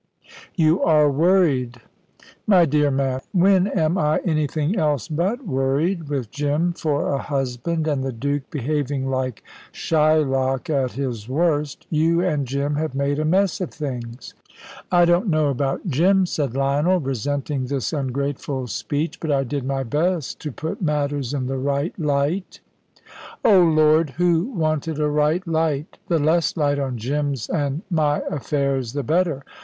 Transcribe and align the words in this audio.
"You 0.55 0.81
are 0.81 1.11
worried." 1.11 1.79
"My 2.47 2.65
dear 2.65 2.89
man, 2.89 3.21
when 3.33 3.67
am 3.67 3.99
I 3.99 4.17
anything 4.25 4.75
else 4.75 5.07
but 5.07 5.45
worried, 5.45 6.09
with 6.09 6.31
Jim 6.31 6.73
for 6.73 7.13
a 7.13 7.19
husband, 7.19 7.87
and 7.87 8.03
the 8.03 8.11
Duke 8.11 8.49
behaving 8.49 9.11
like 9.11 9.43
Shylock 9.71 10.71
at 10.71 10.93
his 10.93 11.29
worst? 11.29 11.85
You 11.91 12.19
and 12.19 12.47
Jim 12.47 12.77
have 12.77 12.95
made 12.95 13.19
a 13.19 13.25
mess 13.25 13.61
of 13.61 13.69
things." 13.69 14.33
"I 14.91 15.05
don't 15.05 15.27
know 15.27 15.49
about 15.49 15.85
Jim," 15.87 16.25
said 16.25 16.55
Lionel, 16.55 16.99
resenting 16.99 17.65
this 17.67 17.93
ungrateful 17.93 18.65
speech, 18.65 19.19
"but 19.19 19.29
I 19.31 19.43
did 19.43 19.63
my 19.63 19.83
best 19.83 20.39
to 20.41 20.51
put 20.51 20.81
matters 20.81 21.31
in 21.31 21.45
the 21.45 21.59
right 21.59 21.93
light." 21.99 22.59
"Oh, 23.45 23.61
Lord, 23.61 24.09
who 24.17 24.45
wanted 24.45 24.97
a 24.97 25.07
right 25.11 25.47
light? 25.47 25.99
The 26.07 26.17
less 26.17 26.57
light 26.57 26.79
on 26.79 26.97
Jim's 26.97 27.47
and 27.49 27.83
my 27.91 28.23
affairs 28.31 28.93
the 28.93 29.03
better. 29.03 29.43